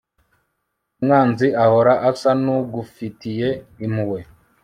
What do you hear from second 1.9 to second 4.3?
asa n'ugufitiye impuhwe